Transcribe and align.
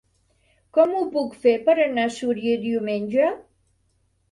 Com 0.77 0.95
ho 0.99 1.01
puc 1.17 1.35
fer 1.43 1.53
per 1.69 1.77
anar 1.85 2.07
a 2.11 2.15
Súria 2.17 2.57
diumenge? 2.65 3.31